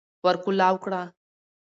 [0.25, 1.01] ور کولاو کړه